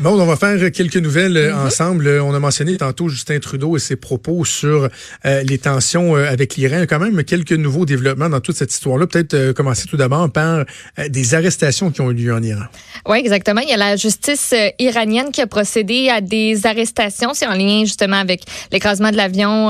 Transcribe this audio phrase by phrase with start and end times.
[0.00, 1.66] Bon, on va faire quelques nouvelles euh, mm-hmm.
[1.66, 2.08] ensemble.
[2.22, 4.88] On a mentionné tantôt Justin Trudeau et ses propos sur
[5.26, 6.76] euh, les tensions euh, avec l'Iran.
[6.76, 9.06] Il y a quand même quelques nouveaux développements dans toute cette histoire-là.
[9.06, 10.64] Peut-être commencer tout d'abord par
[11.06, 12.64] des arrestations qui ont eu lieu en Iran.
[13.06, 13.60] Oui, exactement.
[13.60, 17.34] Il y a la justice iranienne qui a procédé à des arrestations.
[17.34, 19.68] C'est en lien justement avec l'écrasement de l'avion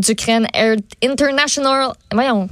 [0.00, 1.92] d'Ukraine Air International.
[2.12, 2.48] Voyons.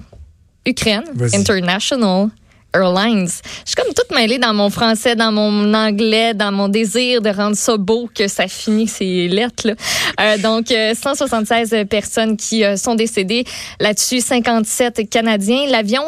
[0.65, 1.05] Ukraine
[1.35, 2.29] International
[2.75, 3.29] Airlines.
[3.65, 7.31] Je suis comme toute mêlée dans mon français, dans mon anglais, dans mon désir de
[7.31, 9.69] rendre ça beau que ça finit ces lettres.
[9.69, 9.75] Là.
[10.21, 13.45] Euh, donc, 176 euh, personnes qui euh, sont décédées.
[13.79, 15.67] Là-dessus, 57 Canadiens.
[15.69, 16.01] L'avion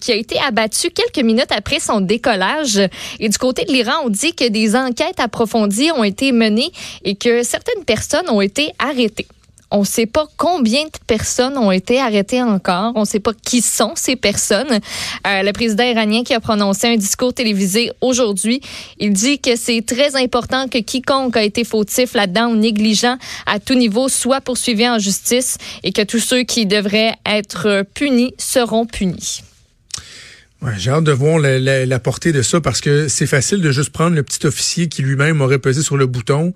[0.00, 2.80] qui a été abattu quelques minutes après son décollage.
[3.20, 6.70] Et du côté de l'Iran, on dit que des enquêtes approfondies ont été menées
[7.04, 9.26] et que certaines personnes ont été arrêtées.
[9.70, 12.92] On ne sait pas combien de personnes ont été arrêtées encore.
[12.94, 14.80] On ne sait pas qui sont ces personnes.
[15.26, 18.60] Euh, le président iranien qui a prononcé un discours télévisé aujourd'hui,
[18.98, 23.60] il dit que c'est très important que quiconque a été fautif là-dedans ou négligent à
[23.60, 28.86] tout niveau soit poursuivi en justice et que tous ceux qui devraient être punis seront
[28.86, 29.42] punis.
[30.60, 33.70] Ouais, J'ai hâte de voir la, la, portée de ça parce que c'est facile de
[33.70, 36.52] juste prendre le petit officier qui lui-même aurait pesé sur le bouton.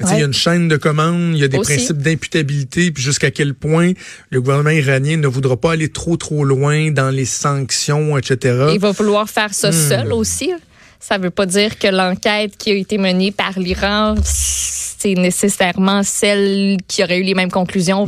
[0.00, 3.30] Il y a une chaîne de commandes, il y a des principes d'imputabilité, puis jusqu'à
[3.30, 3.92] quel point
[4.30, 8.70] le gouvernement iranien ne voudra pas aller trop trop loin dans les sanctions, etc.
[8.72, 9.72] Il va vouloir faire ça hmm.
[9.72, 10.52] seul aussi.
[10.98, 16.78] Ça veut pas dire que l'enquête qui a été menée par l'Iran, c'est nécessairement celle
[16.88, 18.06] qui aurait eu les mêmes conclusions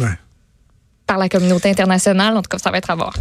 [1.07, 2.37] par la communauté internationale.
[2.37, 3.15] En tout cas, ça va être à voir.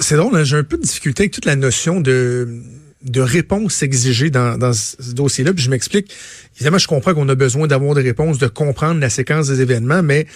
[0.00, 2.62] C'est drôle, hein, j'ai un peu de difficulté avec toute la notion de
[3.02, 5.52] de réponse exigée dans, dans ce dossier-là.
[5.52, 6.12] Puis je m'explique.
[6.56, 10.02] Évidemment, je comprends qu'on a besoin d'avoir des réponses, de comprendre la séquence des événements,
[10.02, 10.26] mais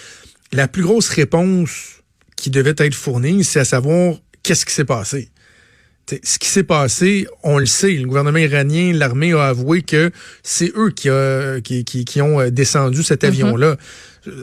[0.53, 2.03] la plus grosse réponse
[2.37, 5.29] qui devait être fournie, c'est à savoir qu'est-ce qui s'est passé?
[6.25, 10.11] ce qui s'est passé, on le sait, le gouvernement iranien, l'armée a avoué que
[10.43, 13.29] c'est eux qui, a, qui, qui, qui, ont descendu cet mm-hmm.
[13.29, 13.77] avion-là.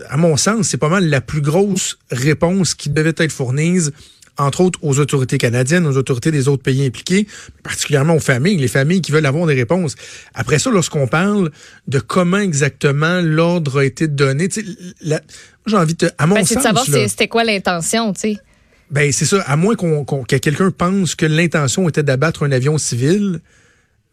[0.09, 3.81] À mon sens, c'est pas mal la plus grosse réponse qui devait être fournie
[4.39, 7.27] entre autres aux autorités canadiennes, aux autorités des autres pays impliqués,
[7.63, 9.95] particulièrement aux familles, les familles qui veulent avoir des réponses.
[10.33, 11.51] Après ça, lorsqu'on parle
[11.87, 14.49] de comment exactement l'ordre a été donné,
[15.65, 18.37] j'ai envie de, à mon ben, sens, de savoir c'était quoi l'intention, tu sais.
[18.91, 19.41] Ben c'est ça.
[19.41, 23.39] À moins qu'on que quelqu'un pense que l'intention était d'abattre un avion civil,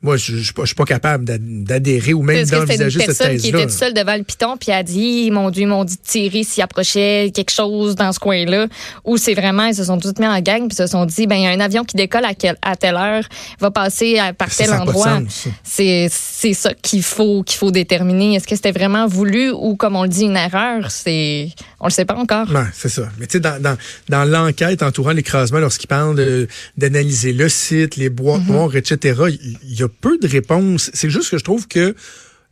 [0.07, 3.37] moi, je, je, suis pas capable d'adhérer ou même d'envisager cette thèse-là.
[3.39, 5.97] qui était tout seul devant le piton puis a dit, mon Dieu, ils m'ont dit
[5.97, 8.69] de tirer s'il approchait quelque chose dans ce coin-là.
[9.05, 11.35] Ou c'est vraiment, ils se sont tous mis en gang puis se sont dit, ben
[11.35, 13.25] il y a un avion qui décolle à, à telle heure,
[13.59, 15.21] va passer à, par tel endroit.
[15.65, 18.37] C'est c'est ça qu'il faut qu'il faut déterminer.
[18.37, 20.91] Est-ce que c'était vraiment voulu ou comme on le dit une erreur?
[20.93, 21.49] C'est
[21.81, 22.51] on le sait pas encore.
[22.51, 23.09] Non, c'est ça.
[23.19, 23.77] Mais tu sais, dans, dans,
[24.09, 26.47] dans l'enquête entourant l'écrasement, lorsqu'ils parlent
[26.77, 28.53] d'analyser le site, les boîtes mm-hmm.
[28.53, 29.23] noires, etc.,
[29.63, 30.91] il y a peu de réponses.
[30.95, 31.95] C'est juste que je trouve que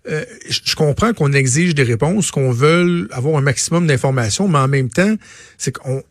[0.06, 4.68] euh, je comprends qu'on exige des réponses, qu'on veut avoir un maximum d'informations, mais en
[4.68, 5.14] même temps,
[5.56, 6.02] c'est qu'on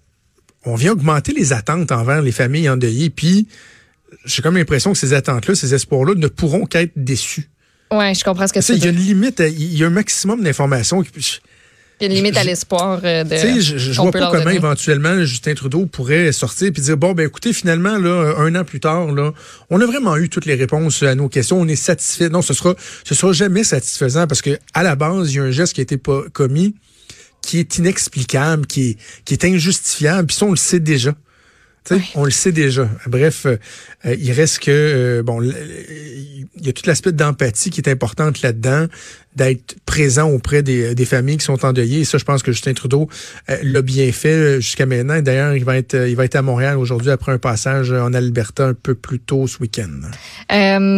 [0.66, 3.10] on vient augmenter les attentes envers les familles endeuillées.
[3.10, 3.48] Puis,
[4.26, 7.50] j'ai comme l'impression que ces attentes-là, ces espoirs-là ne pourront qu'être déçus.
[7.92, 8.76] Oui, je comprends ce que c'est.
[8.76, 11.04] Il y a une limite, il y a un maximum d'informations.
[11.04, 11.10] Il
[12.04, 13.36] y a une limite à l'espoir euh, de.
[13.36, 17.14] Tu sais, je, je vois pas comment éventuellement Justin Trudeau pourrait sortir et dire bon
[17.14, 19.34] ben écoutez finalement là un an plus tard là
[19.70, 22.54] on a vraiment eu toutes les réponses à nos questions on est satisfait non ce
[22.54, 25.74] sera ce sera jamais satisfaisant parce que à la base il y a un geste
[25.74, 26.76] qui a été pas commis
[27.42, 31.14] qui est inexplicable qui est qui est injustifiable puis ça on le sait déjà.
[32.16, 32.90] On le sait déjà.
[33.08, 33.58] Bref, euh,
[34.06, 38.88] il reste que euh, bon, il y a tout l'aspect d'empathie qui est importante là-dedans
[39.36, 42.02] d'être présent auprès des, familles qui sont endeuillées.
[42.02, 43.10] Et ça, je pense que Justin Trudeau
[43.50, 45.22] euh, l'a bien fait euh, jusqu'à maintenant.
[45.22, 48.14] D'ailleurs, il va être euh, il va être à Montréal aujourd'hui après un passage en
[48.14, 49.90] Alberta un peu plus tôt ce week-end.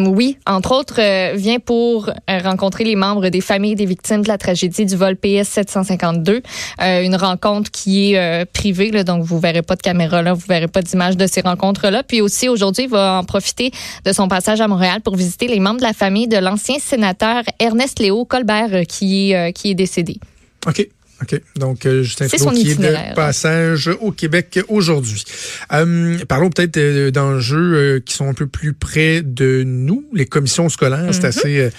[0.08, 4.86] Oui, entre autres, vient pour rencontrer les membres des familles des victimes de la tragédie
[4.86, 6.42] du vol PS 752.
[6.80, 10.82] une rencontre qui est privée, donc vous verrez pas de caméra là, vous verrez pas
[10.82, 12.04] d'image de ces rencontres-là.
[12.04, 13.72] Puis aussi aujourd'hui, il va en profiter
[14.06, 17.44] de son passage à Montréal pour visiter les membres de la famille de l'ancien sénateur
[17.60, 20.20] Ernest Léo Colbert euh, qui, euh, qui est décédé.
[20.68, 20.88] OK.
[21.22, 21.42] OK.
[21.56, 25.24] Donc, euh, Justin Trudeau qui est de passage au Québec aujourd'hui.
[25.72, 30.68] Euh, parlons peut-être euh, d'enjeux qui sont un peu plus près de nous, les commissions
[30.68, 31.08] scolaires.
[31.12, 31.28] C'est mm-hmm.
[31.28, 31.70] assez,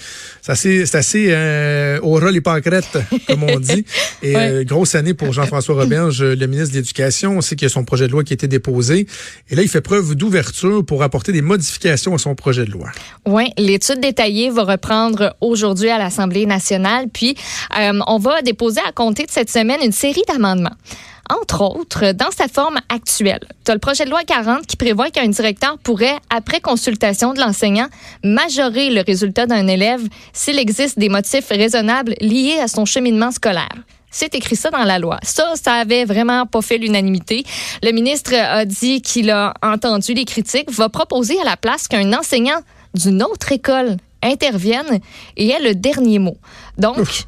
[0.41, 3.85] c'est assez, c'est assez euh, au ras les comme on dit.
[4.23, 7.37] Et grosse année pour Jean-François Roberge, le ministre de l'Éducation.
[7.37, 9.05] On sait qu'il y a son projet de loi qui a été déposé.
[9.49, 12.89] Et là, il fait preuve d'ouverture pour apporter des modifications à son projet de loi.
[13.25, 17.05] Oui, l'étude détaillée va reprendre aujourd'hui à l'Assemblée nationale.
[17.13, 17.35] Puis,
[18.07, 20.75] on va déposer à compter cette semaine une série d'amendements.
[21.29, 23.45] entre autres, dans sa forme actuelle.
[23.65, 27.39] Tu as le projet de loi 40 qui prévoit qu'un directeur pourrait, après consultation de
[27.39, 27.87] l'enseignant,
[28.23, 30.01] majorer le résultat d'un élève
[30.31, 33.75] s'il existe des motifs raisonnables liés à son cheminement scolaire.
[34.09, 35.19] C'est écrit ça dans la loi.
[35.21, 37.43] Ça, ça avait vraiment pas fait l'unanimité.
[37.83, 42.13] Le ministre a dit qu'il a entendu les critiques, va proposer à la place qu'un
[42.13, 42.61] enseignant
[42.93, 44.99] d'une autre école intervienne
[45.35, 46.37] et ait le dernier mot.
[46.77, 47.27] Donc,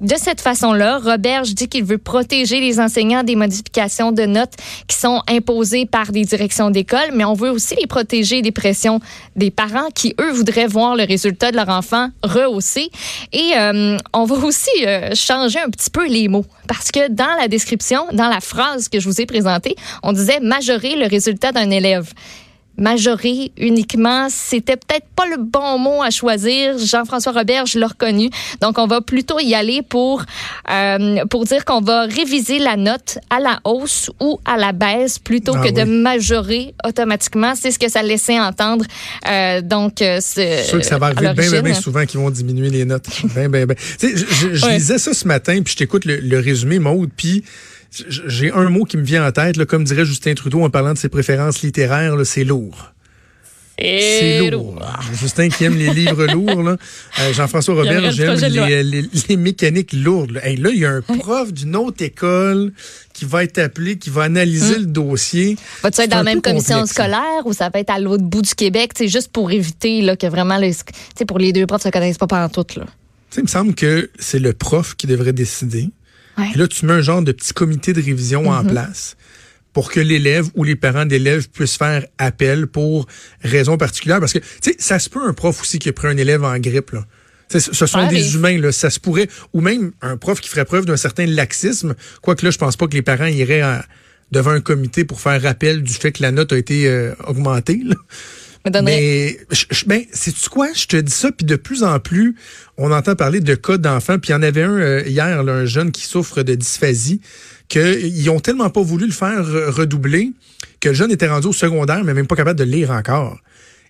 [0.00, 4.54] de cette façon-là, Roberge dit qu'il veut protéger les enseignants des modifications de notes
[4.88, 9.00] qui sont imposées par des directions d'école, mais on veut aussi les protéger des pressions
[9.36, 12.90] des parents qui, eux, voudraient voir le résultat de leur enfant rehaussé.
[13.32, 17.36] Et euh, on va aussi euh, changer un petit peu les mots, parce que dans
[17.38, 21.52] la description, dans la phrase que je vous ai présentée, on disait majorer le résultat
[21.52, 22.12] d'un élève
[22.76, 26.78] majorer uniquement, c'était peut-être pas le bon mot à choisir.
[26.78, 28.30] Jean-François Robert, je l'ai reconnu.
[28.60, 30.24] Donc, on va plutôt y aller pour,
[30.70, 35.18] euh, pour dire qu'on va réviser la note à la hausse ou à la baisse
[35.18, 37.54] plutôt ah que de majorer automatiquement.
[37.54, 38.84] C'est ce que ça laissait entendre.
[39.28, 42.30] Euh, donc, euh, c'est sûr que ça va arriver bien, bien, bien souvent qu'ils vont
[42.30, 43.08] diminuer les notes.
[43.10, 47.10] Tu sais, je, je, lisais ça ce matin, puis je t'écoute le, le résumé, Maude,
[47.16, 47.44] puis
[48.08, 50.92] j'ai un mot qui me vient en tête, là, comme dirait Justin Trudeau en parlant
[50.92, 52.94] de ses préférences littéraires, c'est lourd.
[53.78, 54.80] C'est lourd.
[55.20, 56.62] Justin qui aime les livres lourds.
[56.62, 56.76] Là.
[57.20, 60.32] Euh, Jean-François Robert, j'aime les, les, mécaniques lourdes.
[60.32, 60.42] Là.
[60.44, 62.72] là, il y a un prof d'une autre école
[63.12, 64.80] qui va être appelé, qui va analyser hum.
[64.82, 65.56] le dossier.
[65.82, 68.54] Va-tu être dans la même commission scolaire ou ça va être à l'autre bout du
[68.54, 70.72] Québec, juste pour éviter là, que vraiment, les,
[71.26, 72.78] pour les deux profs ne se connaissent pas pendant tout.
[72.78, 72.86] Là.
[73.36, 75.90] il me semble que c'est le prof qui devrait décider.
[76.38, 78.70] Et là, tu mets un genre de petit comité de révision en mhm.
[78.70, 79.16] place
[79.72, 83.06] pour que l'élève ou les parents d'élèves puissent faire appel pour
[83.42, 84.20] raison particulière.
[84.20, 86.44] Parce que, tu sais, ça se peut un prof aussi qui a pris un élève
[86.44, 87.04] en grippe, là.
[87.48, 88.70] ce sont des humains, là.
[88.70, 89.28] Ça se pourrait.
[89.52, 91.94] Ou même un prof qui ferait preuve d'un certain laxisme.
[92.22, 93.82] Quoique là, je pense pas que les parents iraient
[94.30, 97.80] devant un comité pour faire rappel du fait que la note a été euh, augmentée.
[97.84, 97.96] Là.
[98.82, 99.38] Mais,
[99.86, 100.68] ben, c'est-tu quoi?
[100.74, 102.34] Je te dis ça, puis de plus en plus,
[102.78, 104.18] on entend parler de cas d'enfants.
[104.18, 107.20] Puis il y en avait un euh, hier, un jeune qui souffre de dysphasie,
[107.68, 110.32] qu'ils ont tellement pas voulu le faire redoubler
[110.80, 113.38] que le jeune était rendu au secondaire, mais même pas capable de lire encore.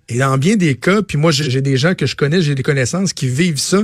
[0.09, 2.63] Et dans bien des cas, puis moi j'ai des gens que je connais, j'ai des
[2.63, 3.83] connaissances qui vivent ça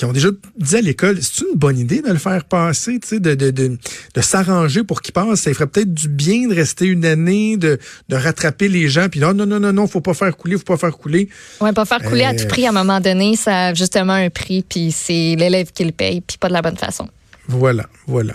[0.00, 3.06] qui ont déjà dit à l'école, c'est une bonne idée de le faire passer, tu
[3.06, 3.76] sais, de, de, de,
[4.14, 5.40] de s'arranger pour qu'il passe.
[5.40, 9.10] Ça ferait peut-être du bien de rester une année, de, de rattraper les gens.
[9.10, 11.28] Puis non, non, non, non, non, faut pas faire couler, faut pas faire couler.
[11.60, 12.64] Ouais, pas faire couler à tout euh, prix.
[12.64, 16.22] À un moment donné, ça a justement un prix, puis c'est l'élève qui le paye,
[16.22, 17.06] puis pas de la bonne façon.
[17.46, 18.32] Voilà, voilà.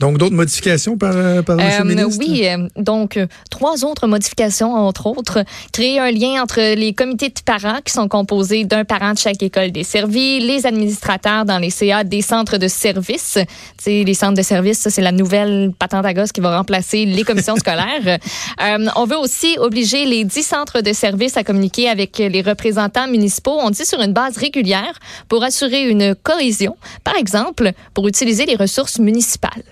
[0.00, 2.24] Donc, d'autres modifications par, euh, par euh, ministre?
[2.26, 3.18] Oui, euh, donc
[3.50, 5.44] trois autres modifications, entre autres.
[5.74, 9.42] Créer un lien entre les comités de parents qui sont composés d'un parent de chaque
[9.42, 13.36] école desservie, les administrateurs dans les CA des centres de services.
[13.78, 17.22] sais, les centres de services, c'est la nouvelle patente à gosse qui va remplacer les
[17.22, 18.18] commissions scolaires.
[18.96, 23.58] on veut aussi obliger les dix centres de services à communiquer avec les représentants municipaux,
[23.60, 24.98] on dit sur une base régulière,
[25.28, 29.62] pour assurer une cohésion, par exemple, pour utiliser les ressources municipales.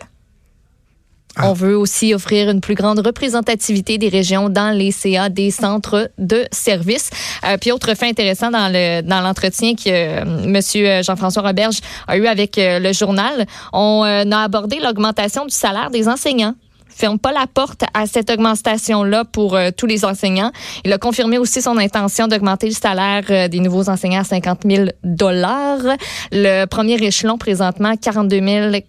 [1.38, 1.50] Ah.
[1.50, 6.10] On veut aussi offrir une plus grande représentativité des régions dans les CA des centres
[6.18, 7.10] de services.
[7.46, 12.16] Euh, puis autre fait intéressant dans le dans l'entretien que euh, Monsieur Jean-François Roberge a
[12.16, 16.54] eu avec euh, le journal, on a abordé l'augmentation du salaire des enseignants
[16.88, 20.52] ferme pas la porte à cette augmentation-là pour euh, tous les enseignants.
[20.84, 24.60] Il a confirmé aussi son intention d'augmenter le salaire euh, des nouveaux enseignants à 50
[24.64, 25.96] 000 dollars.
[26.32, 28.40] Le premier échelon présentement 42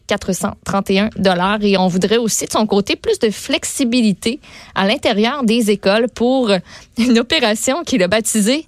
[0.08, 4.40] 431 dollars et on voudrait aussi de son côté plus de flexibilité
[4.76, 6.52] à l'intérieur des écoles pour
[6.98, 8.68] une opération qu'il a baptisée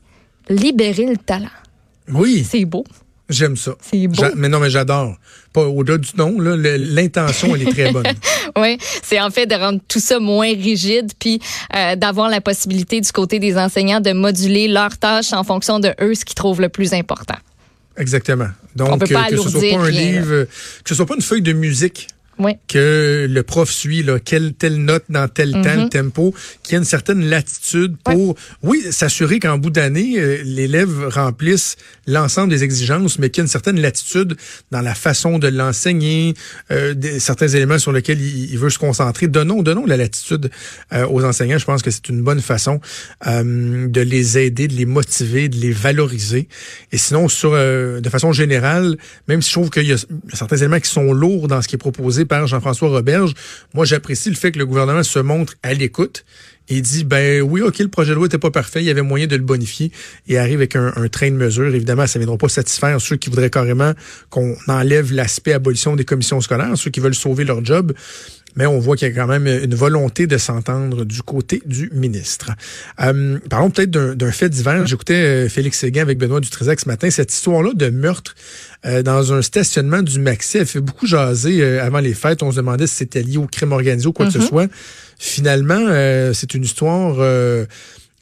[0.50, 1.48] Libérer le talent.
[2.12, 2.46] Oui.
[2.50, 2.84] C'est beau.
[3.30, 3.76] J'aime ça.
[3.80, 4.24] C'est beau.
[4.36, 5.16] Mais non, mais j'adore.
[5.54, 8.04] Pas au-delà du nom, l'intention, elle est très bonne.
[8.58, 11.40] oui, c'est en fait de rendre tout ça moins rigide, puis
[11.76, 15.94] euh, d'avoir la possibilité du côté des enseignants de moduler leurs tâches en fonction de
[16.02, 17.38] eux, ce qu'ils trouvent le plus important.
[17.98, 18.50] Exactement.
[18.76, 20.46] Donc, que, ce soit pas un livre,
[20.84, 22.08] que ce soit pas une feuille de musique
[22.68, 25.90] que le prof suit là, quelle telle note dans tel temps, mm-hmm.
[25.90, 26.34] tempo,
[26.64, 31.76] qu'il y a une certaine latitude pour, oui, s'assurer qu'en bout d'année, euh, l'élève remplisse
[32.08, 34.36] l'ensemble des exigences, mais qu'il y a une certaine latitude
[34.72, 36.34] dans la façon de l'enseigner,
[36.72, 39.28] euh, certains éléments sur lesquels il, veut se concentrer.
[39.28, 40.50] Donnons, donnons la latitude
[40.94, 41.58] euh, aux enseignants.
[41.58, 42.80] Je pense que c'est une bonne façon
[43.26, 46.48] de les aider, de les motiver, de les valoriser.
[46.92, 48.98] Et sinon, sur de façon générale,
[49.28, 49.98] même si je trouve qu'il y a
[50.34, 53.34] certains éléments qui sont lourds dans ce qui est proposé par Jean-François Roberge.
[53.74, 56.26] Moi, j'apprécie le fait que le gouvernement se montre à l'écoute
[56.70, 59.02] et dit ben oui, ok, le projet de loi n'était pas parfait, il y avait
[59.02, 59.92] moyen de le bonifier
[60.28, 61.74] et arrive avec un, train de mesures.
[61.76, 63.92] Évidemment, ça ne viendra pas satisfaire ceux qui voudraient carrément
[64.30, 67.94] qu'on enlève l'aspect abolition des commissions scolaires, ceux qui veulent sauver leur job.
[68.56, 71.90] Mais on voit qu'il y a quand même une volonté de s'entendre du côté du
[71.94, 72.52] ministre.
[73.02, 74.86] Euh, parlons peut-être d'un fait divers.
[74.86, 77.10] J'écoutais euh, Félix Séguin avec Benoît Dutrisac ce matin.
[77.10, 78.36] Cette histoire-là de meurtre
[78.86, 82.44] euh, dans un stationnement du Maxi, elle fait beaucoup jaser avant les fêtes.
[82.44, 84.48] On se demandait si c'était lié au crime organisé ou quoi que ce mm-hmm.
[84.48, 84.68] soit.
[85.18, 85.88] Finalement,
[86.34, 87.18] c'est une histoire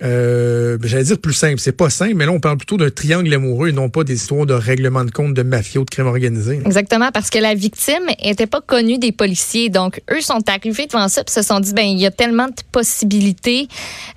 [0.02, 1.60] euh, ben, j'allais dire plus simple.
[1.60, 4.16] C'est pas simple, mais là, on parle plutôt d'un triangle amoureux et non pas des
[4.16, 6.62] histoires de règlement de compte de mafia ou de crime organisé.
[6.66, 9.70] Exactement, parce que la victime était pas connue des policiers.
[9.70, 12.48] Donc, eux sont arrivés devant ça et se sont dit, ben, il y a tellement
[12.48, 13.68] de possibilités.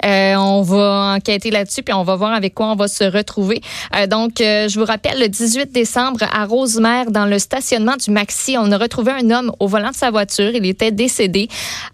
[0.04, 3.60] Euh, on va enquêter là-dessus puis on va voir avec quoi on va se retrouver.
[3.96, 8.10] Euh, donc, euh, je vous rappelle, le 18 décembre, à Rosemère, dans le stationnement du
[8.10, 10.50] Maxi, on a retrouvé un homme au volant de sa voiture.
[10.54, 11.48] Il était décédé.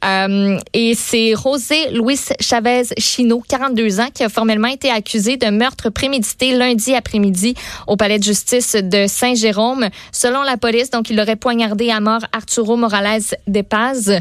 [0.05, 3.78] Euh, et c'est José Luis Chavez Chino, 42
[4.13, 7.55] qui a formellement été accusé de meurtre prémédité lundi après-midi
[7.87, 9.89] au palais de justice de Saint-Jérôme.
[10.11, 14.21] Selon la police, donc, il aurait poignardé à mort Arturo Morales de Paz.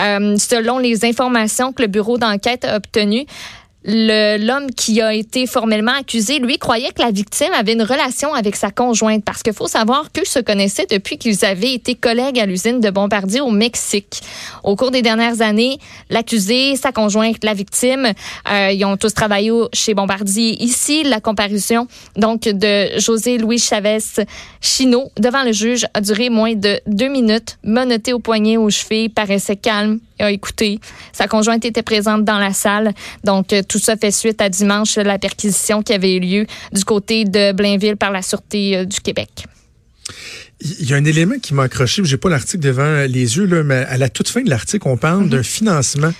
[0.00, 3.26] Euh, selon les informations que le bureau d'enquête a obtenues,
[3.84, 8.56] l'homme qui a été formellement accusé, lui, croyait que la victime avait une relation avec
[8.56, 12.46] sa conjointe parce qu'il faut savoir qu'eux se connaissaient depuis qu'ils avaient été collègues à
[12.46, 14.22] l'usine de Bombardier au Mexique.
[14.62, 18.12] Au cours des dernières années, l'accusé, sa conjointe, la victime,
[18.50, 20.62] euh, ils ont tous travaillé chez Bombardier.
[20.62, 21.86] Ici, la comparution
[22.16, 23.98] donc de José Louis Chavez
[24.60, 29.10] Chino devant le juge a duré moins de deux minutes, menotté au poignet, aux chevilles,
[29.10, 30.80] paraissait calme, a écouté.
[31.12, 32.92] Sa conjointe était présente dans la salle.
[33.24, 36.84] Donc, euh, tout ça fait suite à dimanche, la perquisition qui avait eu lieu du
[36.84, 39.46] côté de Blainville par la Sûreté euh, du Québec.
[40.60, 43.62] Il y a un élément qui m'a accroché, j'ai pas l'article devant les yeux, là,
[43.62, 45.30] mais à la toute fin de l'article, on parle mhm.
[45.30, 46.12] d'un financement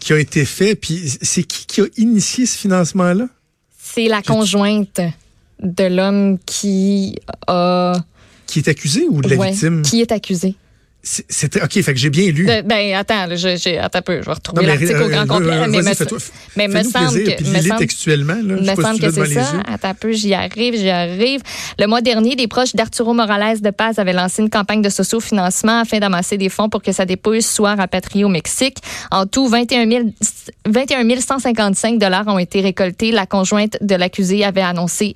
[0.00, 0.74] qui a été fait.
[0.74, 3.28] Puis c'est qui qui a initié ce financement-là?
[3.78, 5.00] C'est la conjointe
[5.62, 7.16] de l'homme qui
[7.46, 7.94] a...
[8.46, 9.82] Qui est accusé ou de la victime?
[9.82, 10.54] Qui est accusé.
[11.08, 12.46] C'était OK, fait que j'ai bien lu.
[12.64, 15.78] ben attends, j'ai attends un peu, je vais retrouver l'article au grand euh, complet, mais,
[15.78, 16.18] me,
[16.56, 19.52] mais me semble que me semble, textuellement là, me semble que c'est ça.
[19.68, 21.42] Attends un peu, j'y arrive, j'y arrive.
[21.78, 25.82] Le mois dernier, des proches d'Arturo Morales de Paz avaient lancé une campagne de socio-financement
[25.82, 28.78] afin d'amasser des fonds pour que sa dépouille soit rapatriée au Mexique.
[29.12, 30.04] En tout, 21 000,
[30.66, 33.12] 21 155 dollars ont été récoltés.
[33.12, 35.14] La conjointe de l'accusé avait annoncé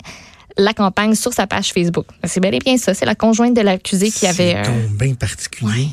[0.61, 2.07] la campagne sur sa page Facebook.
[2.25, 2.95] C'est bel et bien ça.
[2.95, 4.57] C'est la conjointe de l'accusé qui avait.
[4.63, 4.87] C'est euh...
[4.99, 5.89] bien particulier.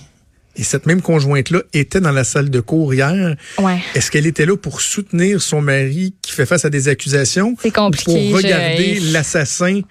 [0.60, 3.36] Et cette même conjointe-là était dans la salle de cour hier.
[3.60, 3.80] Ouais.
[3.94, 7.56] Est-ce qu'elle était là pour soutenir son mari qui fait face à des accusations?
[7.62, 8.30] C'est compliqué.
[8.32, 9.82] Pour regarder l'assassin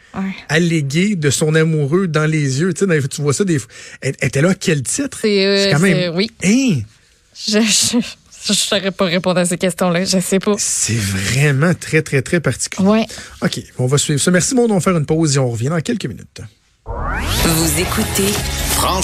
[0.49, 2.75] allégué de son amoureux dans les yeux?
[2.75, 3.71] Tu, sais, tu vois ça des fois.
[4.01, 5.19] Elle était là à quel titre?
[5.23, 6.17] C'est euh, quand même.
[6.17, 6.33] Oui.
[6.45, 6.81] Hein?
[7.47, 7.99] Je, je,
[8.47, 10.05] je ne saurais pas répondre à ces questions-là.
[10.05, 10.55] Je sais pas.
[10.59, 12.87] C'est vraiment très, très, très particulier.
[12.89, 13.07] Ouais.
[13.43, 14.31] OK, on va suivre ça.
[14.31, 16.41] Merci, bon, on va faire une pause et on revient dans quelques minutes.
[16.87, 18.33] Vous écoutez
[18.71, 19.01] Franchement.